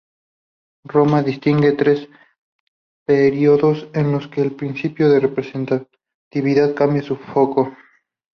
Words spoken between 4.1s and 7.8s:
los que el principio de representatividad cambia su foco.